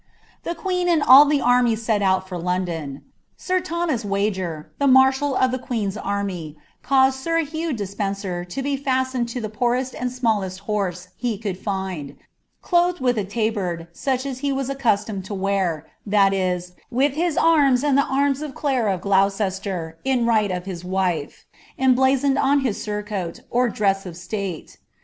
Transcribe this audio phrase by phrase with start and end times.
[0.41, 3.03] The queen and all the army set out for London.
[3.37, 8.75] Sir Thomas Wager, the marshal of the queen's army, caused Sir Hugh Despencer to be
[8.75, 12.15] fast ened OD the poorest and smallest horse he could find,
[12.63, 17.37] clothed with a tabard, such as he was accustomed to wear, that is, with his
[17.37, 21.45] arms, and the arms of Clare of Gloucester, in right of his wife,
[21.77, 24.79] emblazoned on his sorcoat, or dress of state.